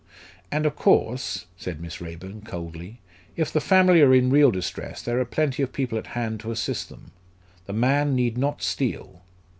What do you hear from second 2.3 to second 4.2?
coldly, "if the family are